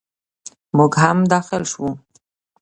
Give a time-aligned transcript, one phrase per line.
[0.77, 1.89] موږ هم داخل شوو.